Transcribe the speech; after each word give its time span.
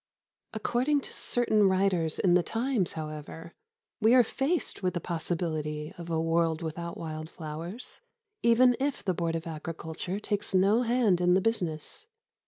According 0.53 1.01
to 1.01 1.13
certain 1.13 1.69
writers 1.69 2.17
in 2.17 2.33
The 2.33 2.41
Times, 2.41 2.93
however, 2.93 3.53
we 4.01 4.15
are 4.15 4.23
faced 4.23 4.81
with 4.81 4.95
the 4.95 4.99
possibility 4.99 5.93
of 5.95 6.09
a 6.09 6.19
world 6.19 6.63
without 6.63 6.97
wild 6.97 7.29
flowers, 7.29 8.01
even 8.41 8.75
if 8.79 9.03
the 9.05 9.13
Board 9.13 9.35
of 9.35 9.45
Agriculture 9.45 10.19
takes 10.19 10.55
no 10.55 10.81
hand 10.81 11.21
in 11.21 11.35
the 11.35 11.39
business. 11.39 12.07